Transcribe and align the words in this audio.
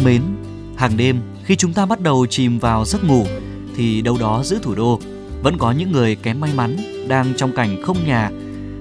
thân 0.00 0.04
mến, 0.04 0.22
hàng 0.76 0.96
đêm 0.96 1.20
khi 1.44 1.56
chúng 1.56 1.72
ta 1.72 1.86
bắt 1.86 2.00
đầu 2.00 2.26
chìm 2.26 2.58
vào 2.58 2.84
giấc 2.84 3.04
ngủ 3.04 3.26
thì 3.76 4.02
đâu 4.02 4.16
đó 4.20 4.42
giữa 4.44 4.58
thủ 4.62 4.74
đô 4.74 5.00
vẫn 5.42 5.58
có 5.58 5.72
những 5.72 5.92
người 5.92 6.16
kém 6.16 6.40
may 6.40 6.50
mắn 6.54 6.76
đang 7.08 7.32
trong 7.36 7.52
cảnh 7.52 7.82
không 7.82 8.06
nhà 8.06 8.30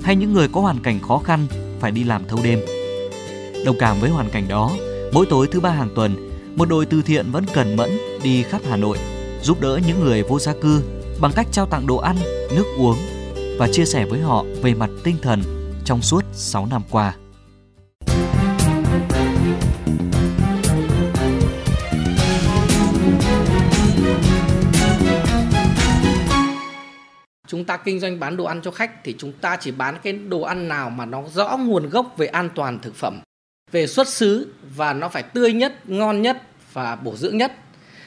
hay 0.04 0.16
những 0.16 0.34
người 0.34 0.48
có 0.48 0.62
hoàn 0.62 0.80
cảnh 0.80 1.00
khó 1.00 1.18
khăn 1.18 1.48
phải 1.80 1.92
đi 1.92 2.04
làm 2.04 2.28
thâu 2.28 2.40
đêm. 2.44 2.60
Đồng 3.66 3.76
cảm 3.80 4.00
với 4.00 4.10
hoàn 4.10 4.30
cảnh 4.30 4.48
đó, 4.48 4.72
mỗi 5.14 5.26
tối 5.26 5.48
thứ 5.52 5.60
ba 5.60 5.70
hàng 5.70 5.90
tuần, 5.96 6.30
một 6.56 6.70
đội 6.70 6.86
từ 6.86 7.02
thiện 7.02 7.32
vẫn 7.32 7.46
cần 7.54 7.76
mẫn 7.76 7.90
đi 8.24 8.44
khắp 8.44 8.62
Hà 8.70 8.78
Nội 8.78 8.98
giúp 9.42 9.62
đỡ 9.62 9.80
những 9.88 10.00
người 10.00 10.24
vô 10.24 10.40
gia 10.40 10.54
cư 10.54 10.82
bằng 11.22 11.32
cách 11.36 11.48
trao 11.52 11.66
tặng 11.66 11.88
đồ 11.88 11.98
ăn, 11.98 12.16
nước 12.56 12.66
uống 12.78 12.98
và 13.60 13.68
chia 13.72 13.86
sẻ 13.86 14.06
với 14.06 14.20
họ 14.20 14.46
về 14.62 14.74
mặt 14.74 14.90
tinh 15.04 15.16
thần 15.22 15.42
trong 15.86 16.02
suốt 16.02 16.26
6 16.34 16.66
năm 16.66 16.82
qua. 16.90 17.16
Ta 27.70 27.78
kinh 27.78 28.00
doanh 28.00 28.20
bán 28.20 28.38
đồ 28.38 28.44
ăn 28.44 28.62
cho 28.62 28.72
khách 28.72 29.04
thì 29.04 29.16
chúng 29.18 29.32
ta 29.32 29.58
chỉ 29.60 29.72
bán 29.72 29.98
cái 30.04 30.14
đồ 30.14 30.42
ăn 30.42 30.68
nào 30.68 30.90
mà 30.90 31.06
nó 31.06 31.24
rõ 31.34 31.58
nguồn 31.58 31.90
gốc 31.90 32.14
về 32.18 32.28
an 32.28 32.50
toàn 32.56 32.80
thực 32.80 32.96
phẩm. 32.96 33.20
Về 33.72 33.88
xuất 33.88 34.08
xứ 34.08 34.54
và 34.76 34.94
nó 34.94 35.10
phải 35.10 35.24
tươi 35.24 35.54
nhất, 35.54 35.90
ngon 35.90 36.22
nhất 36.22 36.42
và 36.74 36.96
bổ 36.96 37.16
dưỡng 37.16 37.38
nhất. 37.38 37.54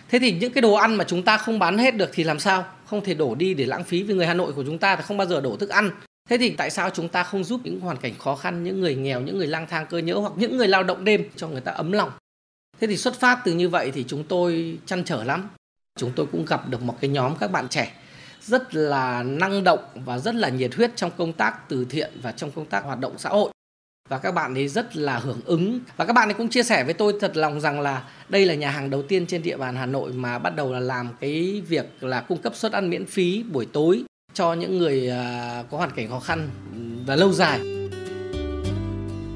Thế 0.09 0.19
thì 0.19 0.33
những 0.33 0.53
cái 0.53 0.63
đồ 0.63 0.73
ăn 0.73 0.95
mà 0.95 1.05
chúng 1.05 1.23
ta 1.23 1.37
không 1.37 1.59
bán 1.59 1.79
hết 1.79 1.97
được 1.97 2.11
thì 2.13 2.25
làm 2.25 2.39
sao? 2.39 2.65
Không 2.87 3.05
thể 3.05 3.15
đổ 3.15 3.35
đi 3.35 3.55
để 3.55 3.65
lãng 3.67 3.85
phí 3.85 4.03
vì 4.03 4.15
người 4.15 4.27
hà 4.27 4.35
nội 4.35 4.53
của 4.53 4.65
chúng 4.67 4.79
ta 4.79 4.97
thì 4.97 5.03
không 5.03 5.17
bao 5.17 5.27
giờ 5.27 5.41
đổ 5.41 5.57
thức 5.57 5.71
ăn. 5.71 5.91
Thế 6.29 6.39
thì 6.39 6.51
tại 6.51 6.71
sao 6.71 6.91
chúng 6.91 7.09
ta 7.09 7.23
không 7.23 7.45
giúp 7.45 7.61
những 7.65 7.81
hoàn 7.81 7.97
cảnh 7.97 8.13
khó 8.19 8.35
khăn, 8.35 8.65
những 8.65 8.81
người 8.81 8.95
nghèo, 8.95 9.21
những 9.21 9.39
người 9.39 9.47
lang 9.47 9.67
thang 9.71 9.87
cơ 9.91 9.99
nhỡ 9.99 10.15
hoặc 10.15 10.33
những 10.37 10.57
người 10.57 10.69
lao 10.69 10.83
động 10.83 11.05
đêm 11.05 11.25
cho 11.37 11.49
người 11.49 11.61
ta 11.61 11.73
ấm 11.73 11.93
lòng? 11.93 12.11
Thế 12.81 12.87
thì 12.87 12.97
xuất 12.97 13.21
phát 13.21 13.39
từ 13.45 13.53
như 13.53 13.69
vậy 13.69 13.91
thì 13.91 14.05
chúng 14.09 14.25
tôi 14.25 14.79
chăn 14.87 15.05
trở 15.05 15.25
lắm. 15.25 15.49
Chúng 15.99 16.13
tôi 16.17 16.27
cũng 16.33 16.45
gặp 16.45 16.69
được 16.69 16.83
một 16.83 16.97
cái 17.01 17.11
nhóm 17.11 17.37
các 17.37 17.51
bạn 17.53 17.69
trẻ 17.69 17.93
rất 18.47 18.75
là 18.75 19.23
năng 19.23 19.65
động 19.65 19.81
và 19.95 20.19
rất 20.19 20.35
là 20.35 20.49
nhiệt 20.49 20.75
huyết 20.75 20.97
trong 20.97 21.11
công 21.17 21.33
tác 21.33 21.69
từ 21.69 21.85
thiện 21.85 22.11
và 22.23 22.33
trong 22.33 22.51
công 22.51 22.67
tác 22.67 22.85
hoạt 22.85 23.01
động 23.01 23.19
xã 23.19 23.31
hội 23.31 23.53
và 24.09 24.19
các 24.19 24.35
bạn 24.35 24.55
ấy 24.55 24.69
rất 24.69 24.97
là 24.97 25.19
hưởng 25.19 25.41
ứng 25.45 25.81
và 25.97 26.05
các 26.05 26.13
bạn 26.13 26.29
ấy 26.29 26.35
cũng 26.35 26.49
chia 26.49 26.63
sẻ 26.63 26.85
với 26.85 26.95
tôi 26.95 27.15
thật 27.21 27.37
lòng 27.37 27.61
rằng 27.61 27.81
là 27.81 28.05
đây 28.29 28.47
là 28.47 28.55
nhà 28.55 28.71
hàng 28.71 28.91
đầu 28.91 29.03
tiên 29.03 29.27
trên 29.27 29.43
địa 29.43 29.57
bàn 29.57 29.77
Hà 29.77 29.87
Nội 29.87 30.13
mà 30.13 30.39
bắt 30.39 30.57
đầu 30.57 30.73
là 30.73 30.81
làm 30.81 31.09
cái 31.21 31.63
việc 31.69 31.87
là 32.01 32.21
cung 32.21 32.39
cấp 32.39 32.55
suất 32.57 32.73
ăn 32.73 32.91
miễn 32.91 33.07
phí 33.07 33.43
buổi 33.43 33.67
tối 33.67 34.05
cho 34.35 34.55
những 34.55 34.79
người 34.79 35.09
à, 35.09 35.65
có 35.71 35.79
hoàn 35.79 35.91
cảnh 35.91 36.11
khó 36.11 36.21
khăn 36.21 36.49
và 37.07 37.17
lâu 37.17 37.33
dài. 37.33 37.61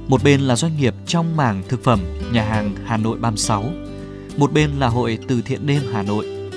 Một 0.09 0.25
bên 0.25 0.41
là 0.41 0.57
doanh 0.57 0.77
nghiệp 0.77 0.95
trong 1.07 1.37
mảng 1.37 1.63
thực 1.69 1.85
phẩm 1.85 2.01
nhà 2.33 2.43
hàng 2.43 2.75
Hà 2.85 2.97
Nội 2.97 3.19
36, 3.19 3.65
một 4.37 4.53
bên 4.53 4.71
là 4.79 4.89
hội 4.89 5.19
từ 5.29 5.43
thiện 5.43 5.67
đêm 5.67 5.83
Hà 5.93 6.03
Nội. 6.03 6.51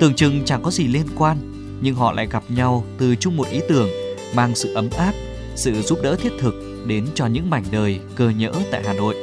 Tưởng 0.00 0.14
chừng 0.14 0.44
chẳng 0.44 0.62
có 0.62 0.70
gì 0.70 0.86
liên 0.86 1.06
quan, 1.16 1.51
nhưng 1.82 1.94
họ 1.94 2.12
lại 2.12 2.26
gặp 2.26 2.42
nhau 2.48 2.84
từ 2.98 3.16
chung 3.16 3.36
một 3.36 3.48
ý 3.50 3.60
tưởng 3.68 3.88
mang 4.34 4.54
sự 4.54 4.74
ấm 4.74 4.88
áp, 4.98 5.12
sự 5.56 5.82
giúp 5.82 5.98
đỡ 6.02 6.16
thiết 6.16 6.32
thực 6.40 6.84
đến 6.86 7.06
cho 7.14 7.26
những 7.26 7.50
mảnh 7.50 7.64
đời 7.70 8.00
cơ 8.16 8.28
nhỡ 8.30 8.52
tại 8.70 8.82
Hà 8.86 8.92
Nội. 8.92 9.16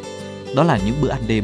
Đó 0.56 0.64
là 0.64 0.80
những 0.86 0.96
bữa 1.02 1.10
ăn 1.10 1.22
đêm. 1.28 1.44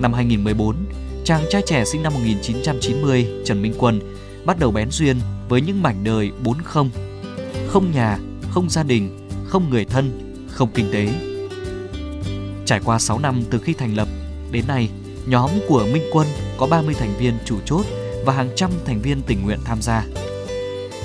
Năm 0.00 0.12
2014, 0.12 0.76
chàng 1.24 1.44
trai 1.50 1.62
trẻ 1.66 1.84
sinh 1.84 2.02
năm 2.02 2.14
1990 2.14 3.26
Trần 3.44 3.62
Minh 3.62 3.74
Quân 3.78 4.00
bắt 4.44 4.58
đầu 4.58 4.70
bén 4.70 4.90
duyên 4.90 5.16
với 5.48 5.60
những 5.60 5.82
mảnh 5.82 6.04
đời 6.04 6.30
bốn 6.44 6.62
không. 6.62 6.90
Không 7.68 7.92
nhà, 7.92 8.18
không 8.50 8.70
gia 8.70 8.82
đình, 8.82 9.28
không 9.44 9.70
người 9.70 9.84
thân, 9.84 10.34
không 10.48 10.68
kinh 10.74 10.92
tế. 10.92 11.08
Trải 12.66 12.80
qua 12.84 12.98
6 12.98 13.18
năm 13.18 13.42
từ 13.50 13.58
khi 13.58 13.72
thành 13.72 13.96
lập, 13.96 14.08
đến 14.50 14.64
nay, 14.68 14.88
nhóm 15.26 15.50
của 15.68 15.86
Minh 15.92 16.04
Quân 16.12 16.26
có 16.58 16.66
30 16.66 16.94
thành 16.94 17.14
viên 17.18 17.34
chủ 17.44 17.58
chốt 17.64 17.86
và 18.24 18.32
hàng 18.32 18.50
trăm 18.56 18.70
thành 18.84 19.00
viên 19.00 19.22
tình 19.22 19.42
nguyện 19.42 19.58
tham 19.64 19.82
gia. 19.82 20.06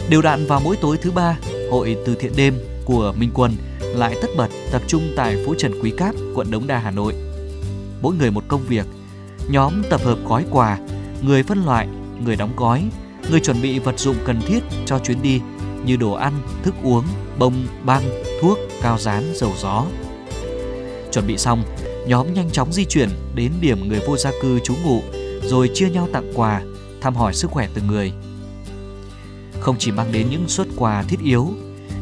Đều 0.09 0.21
đặn 0.21 0.45
vào 0.45 0.59
mỗi 0.59 0.75
tối 0.75 0.97
thứ 1.01 1.11
ba, 1.11 1.37
hội 1.71 1.97
từ 2.05 2.15
thiện 2.15 2.31
đêm 2.35 2.57
của 2.85 3.13
Minh 3.17 3.31
Quân 3.33 3.55
lại 3.81 4.15
tất 4.21 4.27
bật 4.37 4.47
tập 4.71 4.81
trung 4.87 5.13
tại 5.15 5.43
phố 5.45 5.55
Trần 5.57 5.81
Quý 5.81 5.91
Cáp, 5.97 6.15
quận 6.35 6.51
Đống 6.51 6.67
Đa, 6.67 6.77
Hà 6.77 6.91
Nội. 6.91 7.13
Mỗi 8.01 8.15
người 8.15 8.31
một 8.31 8.43
công 8.47 8.61
việc, 8.67 8.85
nhóm 9.49 9.83
tập 9.89 10.01
hợp 10.03 10.17
gói 10.27 10.45
quà, 10.51 10.77
người 11.21 11.43
phân 11.43 11.65
loại, 11.65 11.87
người 12.25 12.35
đóng 12.35 12.53
gói, 12.57 12.89
người 13.31 13.39
chuẩn 13.39 13.61
bị 13.61 13.79
vật 13.79 13.99
dụng 13.99 14.15
cần 14.25 14.41
thiết 14.47 14.59
cho 14.85 14.99
chuyến 14.99 15.21
đi 15.21 15.41
như 15.85 15.95
đồ 15.95 16.11
ăn, 16.11 16.33
thức 16.63 16.75
uống, 16.83 17.03
bông, 17.39 17.67
băng, 17.83 18.03
thuốc, 18.41 18.57
cao 18.81 18.97
dán, 18.97 19.23
dầu 19.35 19.51
gió. 19.61 19.85
Chuẩn 21.11 21.27
bị 21.27 21.37
xong, 21.37 21.63
nhóm 22.07 22.33
nhanh 22.33 22.49
chóng 22.51 22.73
di 22.73 22.85
chuyển 22.85 23.09
đến 23.35 23.51
điểm 23.61 23.87
người 23.87 23.99
vô 24.07 24.17
gia 24.17 24.31
cư 24.41 24.59
trú 24.59 24.73
ngụ 24.83 25.01
rồi 25.43 25.69
chia 25.73 25.89
nhau 25.89 26.07
tặng 26.13 26.31
quà, 26.35 26.61
thăm 27.01 27.15
hỏi 27.15 27.33
sức 27.33 27.51
khỏe 27.51 27.69
từng 27.73 27.87
người. 27.87 28.11
Không 29.59 29.75
chỉ 29.79 29.91
mang 29.91 30.11
đến 30.11 30.27
những 30.29 30.47
suất 30.47 30.67
quà 30.75 31.03
thiết 31.03 31.19
yếu, 31.23 31.47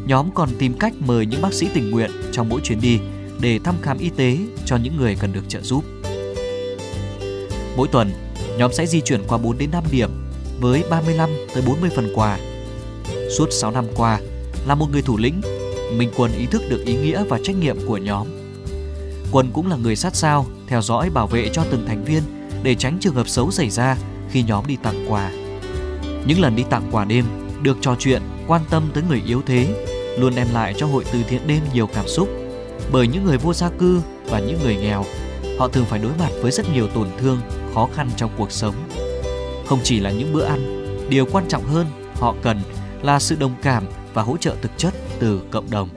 nhóm 0.05 0.29
còn 0.33 0.49
tìm 0.59 0.73
cách 0.79 0.93
mời 0.99 1.25
những 1.25 1.41
bác 1.41 1.53
sĩ 1.53 1.67
tình 1.73 1.91
nguyện 1.91 2.11
trong 2.31 2.49
mỗi 2.49 2.61
chuyến 2.63 2.81
đi 2.81 2.99
để 3.41 3.59
thăm 3.63 3.75
khám 3.81 3.97
y 3.97 4.09
tế 4.09 4.37
cho 4.65 4.77
những 4.77 4.97
người 4.97 5.17
cần 5.19 5.33
được 5.33 5.43
trợ 5.47 5.61
giúp. 5.61 5.83
Mỗi 7.77 7.87
tuần, 7.87 8.11
nhóm 8.57 8.73
sẽ 8.73 8.85
di 8.85 9.01
chuyển 9.01 9.23
qua 9.27 9.37
4 9.37 9.57
đến 9.57 9.71
5 9.71 9.83
điểm 9.91 10.09
với 10.59 10.83
35 10.89 11.29
tới 11.53 11.63
40 11.67 11.89
phần 11.95 12.11
quà. 12.15 12.39
Suốt 13.37 13.47
6 13.51 13.71
năm 13.71 13.85
qua, 13.95 14.19
là 14.67 14.75
một 14.75 14.87
người 14.91 15.01
thủ 15.01 15.17
lĩnh, 15.17 15.41
Minh 15.93 16.11
Quân 16.17 16.31
ý 16.37 16.45
thức 16.45 16.61
được 16.69 16.85
ý 16.85 16.97
nghĩa 16.97 17.23
và 17.23 17.39
trách 17.43 17.55
nhiệm 17.55 17.77
của 17.87 17.97
nhóm. 17.97 18.27
Quân 19.31 19.51
cũng 19.53 19.67
là 19.67 19.75
người 19.75 19.95
sát 19.95 20.15
sao, 20.15 20.45
theo 20.67 20.81
dõi 20.81 21.09
bảo 21.09 21.27
vệ 21.27 21.49
cho 21.53 21.63
từng 21.71 21.85
thành 21.87 22.03
viên 22.03 22.23
để 22.63 22.75
tránh 22.75 22.97
trường 23.01 23.15
hợp 23.15 23.27
xấu 23.27 23.51
xảy 23.51 23.69
ra 23.69 23.97
khi 24.31 24.43
nhóm 24.43 24.67
đi 24.67 24.77
tặng 24.83 25.05
quà. 25.09 25.31
Những 26.25 26.39
lần 26.39 26.55
đi 26.55 26.63
tặng 26.69 26.87
quà 26.91 27.05
đêm, 27.05 27.25
được 27.61 27.77
trò 27.81 27.95
chuyện, 27.99 28.21
quan 28.47 28.61
tâm 28.69 28.89
tới 28.93 29.03
người 29.09 29.21
yếu 29.25 29.41
thế, 29.45 29.85
luôn 30.19 30.35
đem 30.35 30.47
lại 30.53 30.73
cho 30.77 30.87
hội 30.87 31.03
từ 31.13 31.19
thiện 31.29 31.47
đêm 31.47 31.59
nhiều 31.73 31.87
cảm 31.87 32.07
xúc. 32.07 32.29
Bởi 32.91 33.07
những 33.07 33.25
người 33.25 33.37
vô 33.37 33.53
gia 33.53 33.69
cư 33.69 34.01
và 34.25 34.39
những 34.39 34.59
người 34.63 34.75
nghèo, 34.75 35.05
họ 35.59 35.67
thường 35.67 35.85
phải 35.85 35.99
đối 35.99 36.11
mặt 36.19 36.29
với 36.41 36.51
rất 36.51 36.73
nhiều 36.73 36.87
tổn 36.87 37.07
thương, 37.17 37.41
khó 37.73 37.89
khăn 37.95 38.09
trong 38.17 38.31
cuộc 38.37 38.51
sống. 38.51 38.75
Không 39.67 39.79
chỉ 39.83 39.99
là 39.99 40.11
những 40.11 40.33
bữa 40.33 40.43
ăn, 40.43 40.87
điều 41.09 41.25
quan 41.31 41.45
trọng 41.47 41.63
hơn 41.63 41.87
họ 42.15 42.35
cần 42.43 42.59
là 43.01 43.19
sự 43.19 43.35
đồng 43.39 43.55
cảm 43.61 43.83
và 44.13 44.23
hỗ 44.23 44.37
trợ 44.37 44.55
thực 44.61 44.71
chất 44.77 44.93
từ 45.19 45.41
cộng 45.51 45.71
đồng. 45.71 45.89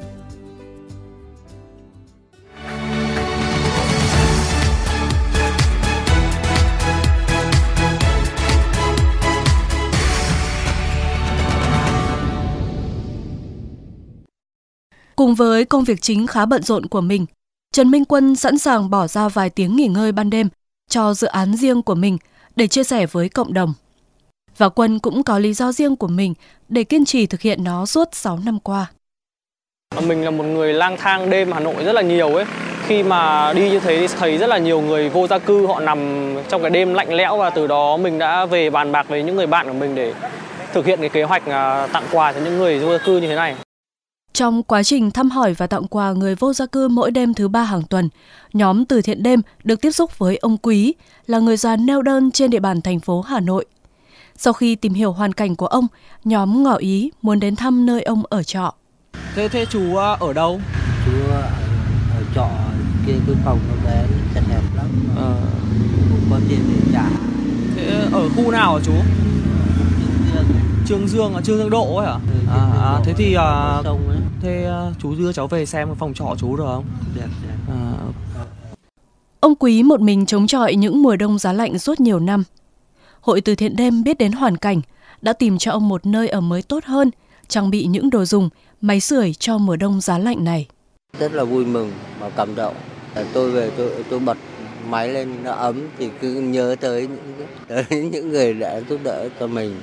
Cùng 15.21 15.35
với 15.35 15.65
công 15.65 15.85
việc 15.85 16.03
chính 16.03 16.27
khá 16.27 16.47
bận 16.47 16.63
rộn 16.63 16.87
của 16.87 17.01
mình, 17.01 17.27
Trần 17.73 17.91
Minh 17.91 18.05
Quân 18.05 18.37
sẵn 18.37 18.59
sàng 18.59 18.91
bỏ 18.91 19.07
ra 19.07 19.29
vài 19.29 19.51
tiếng 19.51 19.77
nghỉ 19.77 19.87
ngơi 19.87 20.13
ban 20.13 20.31
đêm 20.31 20.49
cho 20.91 21.15
dự 21.15 21.27
án 21.27 21.57
riêng 21.57 21.83
của 21.83 21.95
mình 21.95 22.19
để 22.57 22.67
chia 22.67 22.85
sẻ 22.85 23.07
với 23.07 23.29
cộng 23.29 23.53
đồng. 23.53 23.75
Và 24.57 24.69
Quân 24.69 24.99
cũng 24.99 25.23
có 25.23 25.39
lý 25.39 25.55
do 25.55 25.73
riêng 25.73 25.97
của 25.97 26.09
mình 26.09 26.35
để 26.69 26.85
kiên 26.85 27.05
trì 27.05 27.27
thực 27.27 27.41
hiện 27.41 27.65
nó 27.65 27.87
suốt 27.87 28.09
6 28.13 28.39
năm 28.45 28.59
qua. 28.61 28.87
Mình 30.07 30.25
là 30.25 30.31
một 30.31 30.45
người 30.45 30.73
lang 30.73 30.97
thang 30.97 31.31
đêm 31.31 31.53
Hà 31.53 31.61
Nội 31.61 31.85
rất 31.85 31.93
là 31.93 32.03
nhiều 32.03 32.35
ấy. 32.35 32.45
Khi 32.87 33.03
mà 33.03 33.53
đi 33.53 33.71
như 33.71 33.81
thế 33.81 34.07
thì 34.09 34.15
thấy 34.19 34.39
rất 34.39 34.47
là 34.47 34.59
nhiều 34.59 34.81
người 34.81 35.09
vô 35.09 35.27
gia 35.27 35.39
cư 35.39 35.67
họ 35.67 35.81
nằm 35.81 36.35
trong 36.49 36.63
cái 36.63 36.71
đêm 36.71 36.95
lạnh 36.95 37.13
lẽo 37.13 37.37
và 37.37 37.51
từ 37.51 37.67
đó 37.67 37.97
mình 37.97 38.19
đã 38.19 38.47
về 38.47 38.71
bàn 38.71 38.93
bạc 38.93 39.07
với 39.09 39.23
những 39.23 39.37
người 39.37 39.47
bạn 39.47 39.67
của 39.67 39.75
mình 39.75 39.95
để 39.95 40.15
thực 40.73 40.87
hiện 40.87 41.01
cái 41.01 41.09
kế 41.09 41.23
hoạch 41.23 41.47
à, 41.47 41.87
tặng 41.87 42.05
quà 42.13 42.33
cho 42.33 42.41
những 42.41 42.59
người 42.59 42.79
vô 42.79 42.93
gia 42.93 43.05
cư 43.05 43.21
như 43.21 43.29
thế 43.29 43.37
này. 43.37 43.57
Trong 44.41 44.63
quá 44.63 44.83
trình 44.83 45.11
thăm 45.11 45.31
hỏi 45.31 45.55
và 45.55 45.67
tặng 45.67 45.87
quà 45.87 46.13
người 46.13 46.35
vô 46.35 46.53
gia 46.53 46.67
cư 46.67 46.89
mỗi 46.89 47.11
đêm 47.11 47.35
thứ 47.35 47.49
ba 47.49 47.65
hàng 47.65 47.83
tuần, 47.83 48.09
nhóm 48.53 48.85
từ 48.85 49.03
thiện 49.03 49.23
đêm 49.23 49.41
được 49.65 49.81
tiếp 49.81 49.91
xúc 49.91 50.19
với 50.19 50.37
ông 50.37 50.57
Quý, 50.57 50.95
là 51.27 51.39
người 51.39 51.57
già 51.57 51.77
neo 51.77 52.03
đơn 52.03 52.31
trên 52.31 52.51
địa 52.51 52.61
bàn 52.61 52.81
thành 52.81 53.01
phố 53.01 53.21
Hà 53.21 53.41
Nội. 53.41 53.65
Sau 54.37 54.53
khi 54.53 54.75
tìm 54.75 54.95
hiểu 54.95 55.13
hoàn 55.13 55.33
cảnh 55.33 55.57
của 55.57 55.67
ông, 55.67 55.87
nhóm 56.25 56.63
ngỏ 56.63 56.75
ý 56.75 57.11
muốn 57.23 57.41
đến 57.41 57.57
thăm 57.57 57.87
nơi 57.87 58.03
ông 58.03 58.23
ở 58.29 58.43
trọ. 58.43 58.75
Thế 59.35 59.49
thế 59.49 59.67
chú 59.71 59.97
à, 59.97 60.17
ở 60.21 60.33
đâu? 60.33 60.61
Chú 61.07 61.13
ở, 61.31 61.41
ở 62.17 62.23
trọ 62.35 62.49
kia 63.07 63.15
cái 63.27 63.37
phòng 63.45 63.59
nó 63.69 63.91
bé 63.91 64.07
chật 64.35 64.45
hẹp 64.49 64.63
lắm. 64.77 64.87
Ờ. 65.17 65.37
Không 66.11 66.21
có 66.31 66.41
tiền 66.49 66.61
để 66.69 66.93
trả. 66.93 67.05
Thế 67.77 68.07
ở 68.13 68.29
khu 68.29 68.51
nào 68.51 68.75
hả 68.75 68.81
chú? 68.85 68.93
Trương 70.91 71.09
Dương 71.09 71.35
à, 71.35 71.41
Trương 71.41 71.59
Dương 71.59 71.71
Độ 71.71 71.97
ấy 71.97 72.07
hả? 72.07 72.13
Ừ, 72.13 72.19
à, 72.51 72.61
à, 72.83 73.01
thế 73.05 73.13
thì 73.17 73.35
à, 73.35 73.83
thế 74.43 74.65
à, 74.65 74.91
chú 75.03 75.15
đưa 75.15 75.33
cháu 75.33 75.47
về 75.47 75.67
xem 75.67 75.89
phòng 75.99 76.15
trọ 76.15 76.35
chú 76.39 76.57
được 76.57 76.65
không? 76.67 76.85
Được, 77.15 77.23
được. 77.43 77.73
À. 77.75 77.93
Ông 79.41 79.55
Quý 79.55 79.83
một 79.83 80.01
mình 80.01 80.27
chống 80.27 80.47
chọi 80.47 80.75
những 80.75 81.03
mùa 81.03 81.17
đông 81.17 81.39
giá 81.39 81.53
lạnh 81.53 81.79
suốt 81.79 82.01
nhiều 82.01 82.21
năm. 82.21 82.45
Hội 83.21 83.41
từ 83.41 83.55
thiện 83.55 83.77
đêm 83.77 84.03
biết 84.03 84.19
đến 84.19 84.33
hoàn 84.33 84.57
cảnh, 84.57 84.81
đã 85.23 85.33
tìm 85.33 85.59
cho 85.59 85.73
ông 85.73 85.89
một 85.89 86.07
nơi 86.07 86.29
ở 86.29 86.41
mới 86.41 86.63
tốt 86.63 86.85
hơn, 86.85 87.11
trang 87.49 87.71
bị 87.71 87.87
những 87.87 88.11
đồ 88.11 88.25
dùng, 88.25 88.49
máy 88.81 89.01
sưởi 89.01 89.33
cho 89.33 89.59
mùa 89.59 89.77
đông 89.77 90.01
giá 90.01 90.19
lạnh 90.19 90.45
này. 90.45 90.67
Rất 91.19 91.33
là 91.33 91.45
vui 91.45 91.65
mừng 91.65 91.93
và 92.21 92.31
cảm 92.31 92.55
động. 92.55 92.75
Tôi 93.33 93.51
về 93.51 93.71
tôi 93.77 93.91
tôi 94.11 94.21
bật 94.21 94.37
máy 94.89 95.09
lên 95.09 95.45
nó 95.45 95.53
ấm 95.53 95.81
thì 95.99 96.09
cứ 96.21 96.35
nhớ 96.35 96.77
tới 96.81 97.09
những 97.09 97.47
tới 97.69 98.09
những 98.13 98.29
người 98.29 98.55
đã 98.55 98.81
giúp 98.89 99.01
đỡ 99.05 99.29
cho 99.41 99.47
mình. 99.47 99.81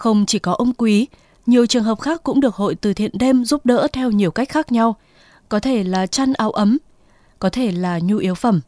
Không 0.00 0.26
chỉ 0.26 0.38
có 0.38 0.52
ông 0.52 0.72
Quý, 0.74 1.06
nhiều 1.46 1.66
trường 1.66 1.84
hợp 1.84 2.00
khác 2.00 2.20
cũng 2.22 2.40
được 2.40 2.54
hội 2.54 2.74
từ 2.74 2.94
thiện 2.94 3.10
đêm 3.14 3.44
giúp 3.44 3.66
đỡ 3.66 3.86
theo 3.92 4.10
nhiều 4.10 4.30
cách 4.30 4.48
khác 4.48 4.72
nhau. 4.72 4.96
Có 5.48 5.60
thể 5.60 5.84
là 5.84 6.06
chăn 6.06 6.32
áo 6.32 6.50
ấm, 6.50 6.78
có 7.38 7.50
thể 7.50 7.72
là 7.72 7.98
nhu 8.02 8.16
yếu 8.18 8.34
phẩm. 8.34 8.60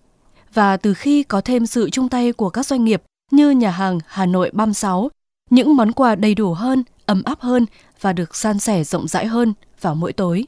Và 0.54 0.76
từ 0.76 0.94
khi 0.94 1.22
có 1.22 1.40
thêm 1.40 1.66
sự 1.66 1.90
chung 1.90 2.08
tay 2.08 2.32
của 2.32 2.50
các 2.50 2.66
doanh 2.66 2.84
nghiệp 2.84 3.02
như 3.30 3.50
nhà 3.50 3.70
hàng 3.70 3.98
Hà 4.06 4.26
Nội 4.26 4.50
36, 4.52 5.10
những 5.50 5.76
món 5.76 5.92
quà 5.92 6.14
đầy 6.14 6.34
đủ 6.34 6.54
hơn, 6.54 6.82
ấm 7.06 7.22
áp 7.24 7.40
hơn 7.40 7.66
và 8.00 8.12
được 8.12 8.36
san 8.36 8.58
sẻ 8.58 8.84
rộng 8.84 9.08
rãi 9.08 9.26
hơn 9.26 9.52
vào 9.80 9.94
mỗi 9.94 10.12
tối. 10.12 10.44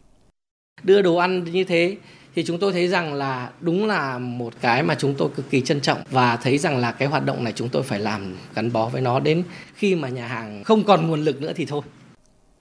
Đưa 0.83 1.03
đồ 1.03 1.17
ăn 1.17 1.45
như 1.45 1.65
thế 1.65 1.97
thì 2.35 2.45
chúng 2.45 2.59
tôi 2.59 2.73
thấy 2.73 2.89
rằng 2.89 3.15
là 3.15 3.51
đúng 3.61 3.87
là 3.87 4.19
một 4.19 4.55
cái 4.61 4.83
mà 4.83 4.95
chúng 4.99 5.15
tôi 5.19 5.29
cực 5.37 5.51
kỳ 5.51 5.61
trân 5.61 5.81
trọng 5.81 5.99
và 6.11 6.37
thấy 6.37 6.59
rằng 6.59 6.77
là 6.77 6.93
cái 6.93 7.09
hoạt 7.09 7.25
động 7.25 7.45
này 7.45 7.53
chúng 7.57 7.69
tôi 7.69 7.83
phải 7.83 8.01
làm 8.01 8.37
gắn 8.55 8.73
bó 8.73 8.89
với 8.89 9.01
nó 9.01 9.21
đến 9.21 9.45
khi 9.75 9.95
mà 9.95 10.09
nhà 10.09 10.27
hàng 10.27 10.65
không 10.65 10.85
còn 10.85 11.09
nguồn 11.09 11.25
lực 11.25 11.43
nữa 11.43 11.53
thì 11.57 11.65
thôi. 11.65 11.83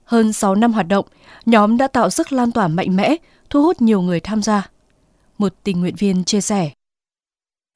Hơn 0.04 0.32
6 0.32 0.54
năm 0.54 0.72
hoạt 0.72 0.88
động, 0.88 1.06
nhóm 1.46 1.76
đã 1.76 1.88
tạo 1.88 2.10
sức 2.10 2.32
lan 2.32 2.52
tỏa 2.52 2.68
mạnh 2.68 2.96
mẽ, 2.96 3.16
thu 3.50 3.62
hút 3.62 3.82
nhiều 3.82 4.02
người 4.02 4.20
tham 4.20 4.42
gia. 4.42 4.70
Một 5.38 5.52
tình 5.64 5.80
nguyện 5.80 5.94
viên 5.98 6.24
chia 6.24 6.40
sẻ. 6.40 6.70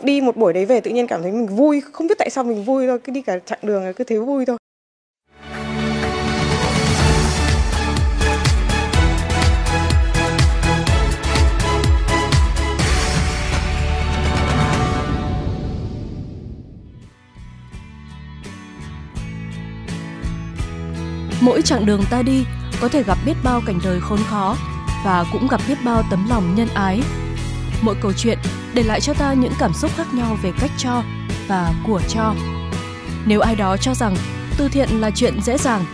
Đi 0.02 0.20
một 0.20 0.36
buổi 0.36 0.52
đấy 0.52 0.66
về 0.66 0.80
tự 0.80 0.90
nhiên 0.90 1.06
cảm 1.06 1.22
thấy 1.22 1.32
mình 1.32 1.46
vui, 1.46 1.82
không 1.92 2.06
biết 2.06 2.18
tại 2.18 2.30
sao 2.30 2.44
mình 2.44 2.64
vui 2.64 2.86
thôi, 2.86 2.98
cứ 3.04 3.12
đi 3.12 3.22
cả 3.22 3.38
chặng 3.46 3.58
đường 3.62 3.92
cứ 3.96 4.04
thấy 4.04 4.20
vui 4.20 4.46
thôi. 4.46 4.56
Mỗi 21.40 21.62
chặng 21.62 21.86
đường 21.86 22.04
ta 22.10 22.22
đi 22.22 22.44
có 22.80 22.88
thể 22.88 23.02
gặp 23.02 23.18
biết 23.26 23.34
bao 23.42 23.62
cảnh 23.66 23.78
đời 23.84 24.00
khốn 24.00 24.18
khó 24.30 24.56
và 25.04 25.24
cũng 25.32 25.48
gặp 25.48 25.60
biết 25.68 25.78
bao 25.84 26.02
tấm 26.10 26.26
lòng 26.28 26.54
nhân 26.54 26.68
ái. 26.74 27.02
Mỗi 27.82 27.94
câu 28.00 28.12
chuyện 28.12 28.38
để 28.74 28.82
lại 28.82 29.00
cho 29.00 29.14
ta 29.14 29.32
những 29.32 29.52
cảm 29.58 29.72
xúc 29.74 29.90
khác 29.96 30.14
nhau 30.14 30.38
về 30.42 30.52
cách 30.60 30.70
cho 30.78 31.02
và 31.48 31.72
của 31.86 32.00
cho. 32.08 32.34
Nếu 33.26 33.40
ai 33.40 33.56
đó 33.56 33.76
cho 33.76 33.94
rằng 33.94 34.16
từ 34.58 34.68
thiện 34.68 34.88
là 35.00 35.10
chuyện 35.10 35.42
dễ 35.42 35.58
dàng 35.58 35.84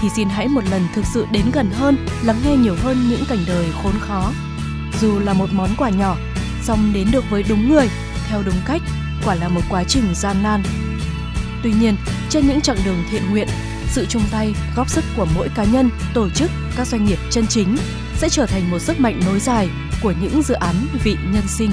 thì 0.00 0.08
xin 0.16 0.28
hãy 0.28 0.48
một 0.48 0.64
lần 0.70 0.82
thực 0.94 1.04
sự 1.14 1.26
đến 1.30 1.44
gần 1.52 1.70
hơn, 1.70 2.06
lắng 2.22 2.40
nghe 2.44 2.56
nhiều 2.56 2.76
hơn 2.82 3.08
những 3.08 3.24
cảnh 3.28 3.44
đời 3.46 3.66
khốn 3.82 3.92
khó. 4.00 4.32
Dù 5.00 5.18
là 5.18 5.32
một 5.32 5.48
món 5.52 5.70
quà 5.78 5.90
nhỏ, 5.90 6.16
song 6.62 6.92
đến 6.94 7.08
được 7.12 7.24
với 7.30 7.42
đúng 7.48 7.68
người, 7.68 7.88
theo 8.28 8.42
đúng 8.42 8.54
cách, 8.66 8.82
quả 9.24 9.34
là 9.34 9.48
một 9.48 9.60
quá 9.68 9.84
trình 9.84 10.04
gian 10.14 10.42
nan. 10.42 10.62
Tuy 11.62 11.72
nhiên, 11.72 11.96
trên 12.30 12.48
những 12.48 12.60
chặng 12.60 12.76
đường 12.84 13.04
thiện 13.10 13.30
nguyện 13.30 13.48
sự 13.92 14.06
chung 14.06 14.22
tay, 14.30 14.54
góp 14.76 14.90
sức 14.90 15.04
của 15.16 15.26
mỗi 15.34 15.48
cá 15.54 15.64
nhân, 15.64 15.90
tổ 16.14 16.30
chức, 16.30 16.50
các 16.76 16.86
doanh 16.86 17.04
nghiệp 17.04 17.18
chân 17.30 17.46
chính 17.46 17.76
sẽ 18.16 18.28
trở 18.28 18.46
thành 18.46 18.70
một 18.70 18.78
sức 18.78 19.00
mạnh 19.00 19.20
nối 19.26 19.40
dài 19.40 19.68
của 20.02 20.12
những 20.22 20.42
dự 20.42 20.54
án 20.54 20.74
vị 21.04 21.16
nhân 21.32 21.44
sinh. 21.48 21.70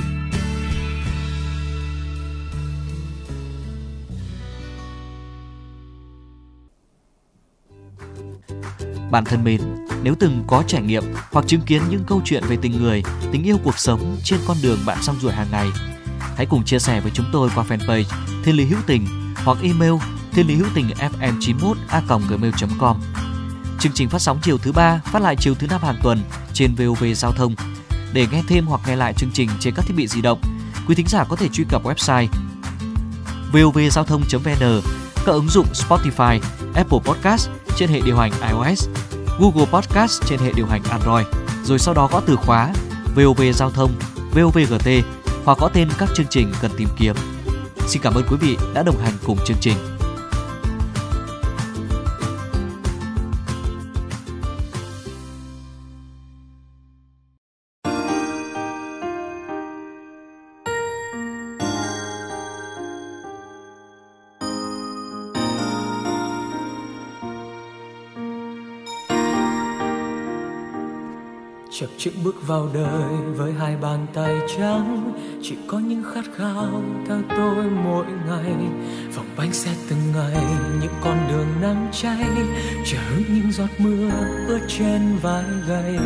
Bạn 9.11 9.25
thân 9.25 9.43
mến, 9.43 9.61
nếu 10.03 10.15
từng 10.19 10.43
có 10.47 10.63
trải 10.67 10.81
nghiệm 10.81 11.03
hoặc 11.31 11.47
chứng 11.47 11.61
kiến 11.61 11.81
những 11.89 12.03
câu 12.07 12.21
chuyện 12.25 12.43
về 12.47 12.57
tình 12.61 12.81
người, 12.81 13.03
tình 13.31 13.43
yêu 13.43 13.57
cuộc 13.63 13.79
sống 13.79 14.17
trên 14.23 14.39
con 14.47 14.57
đường 14.63 14.79
bạn 14.85 14.97
song 15.01 15.15
ruổi 15.21 15.33
hàng 15.33 15.47
ngày, 15.51 15.67
hãy 16.35 16.45
cùng 16.45 16.65
chia 16.65 16.79
sẻ 16.79 17.01
với 17.01 17.11
chúng 17.15 17.25
tôi 17.31 17.49
qua 17.55 17.65
fanpage 17.69 18.03
Thiên 18.43 18.55
Lý 18.55 18.65
Hữu 18.65 18.79
Tình 18.87 19.05
hoặc 19.35 19.57
email 19.61 19.93
thiên 20.33 20.47
lý 20.47 20.55
hữu 20.55 20.67
tình 20.75 20.87
fm 20.87 21.33
91 21.39 21.77
a 21.89 22.01
gmail.com. 22.29 22.97
Chương 23.79 23.91
trình 23.95 24.09
phát 24.09 24.19
sóng 24.19 24.39
chiều 24.41 24.57
thứ 24.57 24.71
ba, 24.71 25.01
phát 25.05 25.21
lại 25.21 25.35
chiều 25.35 25.55
thứ 25.55 25.67
năm 25.67 25.81
hàng 25.83 25.99
tuần 26.03 26.21
trên 26.53 26.75
VOV 26.75 27.03
Giao 27.15 27.31
thông. 27.31 27.55
Để 28.13 28.27
nghe 28.31 28.43
thêm 28.47 28.65
hoặc 28.65 28.81
nghe 28.87 28.95
lại 28.95 29.13
chương 29.13 29.31
trình 29.33 29.49
trên 29.59 29.73
các 29.75 29.85
thiết 29.85 29.93
bị 29.97 30.07
di 30.07 30.21
động, 30.21 30.41
quý 30.87 30.95
thính 30.95 31.07
giả 31.07 31.23
có 31.23 31.35
thể 31.35 31.47
truy 31.49 31.63
cập 31.69 31.83
website 31.83 32.27
vovgiao 33.53 34.03
thông.vn, 34.03 34.81
các 35.25 35.31
ứng 35.31 35.49
dụng 35.49 35.65
Spotify, 35.73 36.39
Apple 36.75 36.99
Podcast 37.05 37.49
trên 37.75 37.89
hệ 37.89 38.01
điều 38.01 38.17
hành 38.17 38.31
iOS, 38.49 38.87
Google 39.39 39.65
Podcast 39.65 40.21
trên 40.25 40.39
hệ 40.39 40.51
điều 40.55 40.65
hành 40.65 40.83
Android, 40.83 41.27
rồi 41.63 41.79
sau 41.79 41.93
đó 41.93 42.09
gõ 42.11 42.19
từ 42.19 42.35
khóa 42.35 42.73
VOV 43.15 43.41
Giao 43.53 43.71
thông, 43.71 43.91
VOVGT 44.33 44.89
hoặc 45.45 45.57
có 45.61 45.69
tên 45.73 45.89
các 45.97 46.09
chương 46.15 46.27
trình 46.29 46.51
cần 46.61 46.71
tìm 46.77 46.89
kiếm. 46.97 47.15
Xin 47.87 48.01
cảm 48.01 48.13
ơn 48.13 48.23
quý 48.29 48.37
vị 48.41 48.57
đã 48.73 48.83
đồng 48.83 48.97
hành 48.97 49.13
cùng 49.25 49.37
chương 49.45 49.57
trình. 49.61 49.98
Chập 71.79 71.87
chững 71.97 72.23
bước 72.23 72.47
vào 72.47 72.69
đời 72.73 73.11
với 73.35 73.53
hai 73.59 73.75
bàn 73.81 74.05
tay 74.13 74.35
trắng. 74.57 75.13
Chỉ 75.41 75.55
có 75.67 75.79
những 75.79 76.03
khát 76.13 76.23
khao 76.37 76.83
theo 77.07 77.17
tôi 77.29 77.63
mỗi 77.83 78.05
ngày. 78.27 78.53
Vòng 79.15 79.25
bánh 79.37 79.53
xe 79.53 79.71
từng 79.89 79.99
ngày 80.15 80.43
những 80.81 80.93
con 81.01 81.27
đường 81.29 81.47
nắng 81.61 81.87
cháy. 81.91 82.25
Chờ 82.85 82.97
những 83.29 83.51
giọt 83.51 83.69
mưa 83.77 84.09
ướt 84.47 84.59
trên 84.67 85.17
vai 85.21 85.43
gầy. 85.67 85.99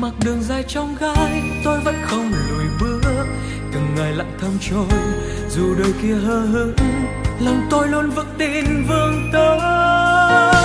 Mặc 0.00 0.14
đường 0.24 0.42
dài 0.42 0.64
trong 0.68 0.96
gai, 1.00 1.42
tôi 1.64 1.80
vẫn 1.80 1.94
không 2.02 2.32
lùi 2.50 2.64
bước. 2.80 3.26
Từng 3.72 3.94
ngày 3.96 4.12
lặng 4.12 4.32
thầm 4.40 4.50
trôi, 4.60 4.98
dù 5.48 5.74
đời 5.78 5.92
kia 6.02 6.14
hờ 6.14 6.40
hững, 6.40 6.74
lòng 7.40 7.60
tôi 7.70 7.88
luôn 7.88 8.10
vững 8.10 8.34
tin 8.38 8.64
vương 8.88 9.30
tới 9.32 10.61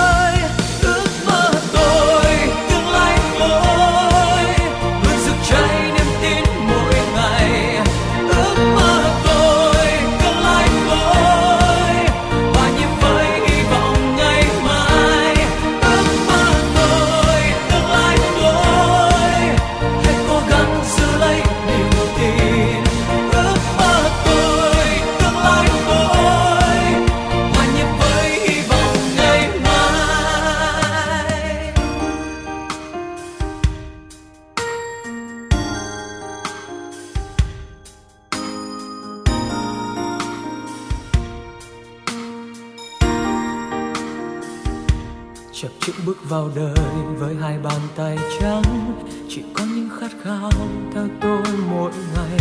vào 46.28 46.50
đời 46.54 46.74
với 47.18 47.34
hai 47.42 47.58
bàn 47.58 47.80
tay 47.96 48.18
trắng. 48.40 48.92
Chỉ 49.28 49.42
có 49.54 49.64
những 49.64 49.88
khát 50.00 50.10
khao 50.24 50.50
theo 50.94 51.06
tôi 51.20 51.42
mỗi 51.70 51.92
ngày. 52.14 52.38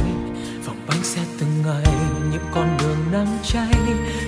Vòng 0.66 0.78
bánh 0.88 1.04
xe 1.04 1.22
từng 1.40 1.62
ngày 1.66 1.94
những 2.32 2.46
con 2.54 2.78
đường 2.80 2.98
nắng 3.12 3.38
cháy. 3.44 3.74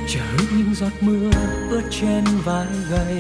Chờ 0.07 0.21
những 0.57 0.75
giọt 0.75 0.91
mưa 1.01 1.31
ướt 1.69 1.83
trên 1.91 2.23
vai 2.45 2.67
gầy. 2.89 3.17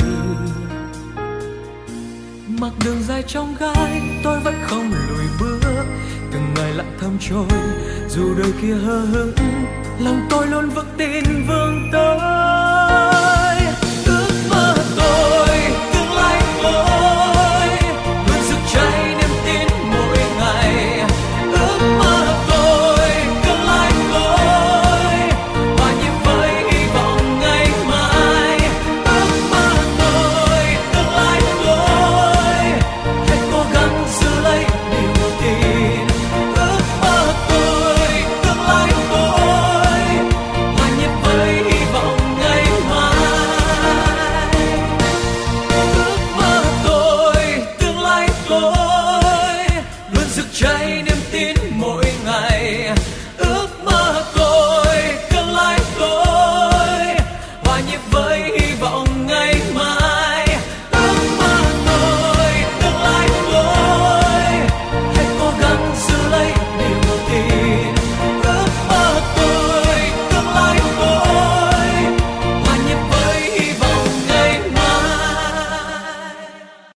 Mặc 2.47 2.73
đường 2.85 3.01
dài 3.07 3.23
trong 3.27 3.55
gai, 3.59 4.01
tôi 4.23 4.39
vẫn 4.39 4.53
không 4.67 4.91
lùi 5.09 5.25
bước. 5.39 5.85
Từng 6.31 6.53
ngày 6.55 6.73
lặng 6.73 6.97
thầm 6.99 7.17
trôi, 7.19 7.47
dù 8.09 8.35
đời 8.37 8.51
kia 8.61 8.73
hờ 8.73 8.99
hững, 8.99 9.33
lòng 9.99 10.27
tôi 10.29 10.47
luôn 10.47 10.69
vững 10.69 10.89
tin 10.97 11.23
vững 11.47 11.89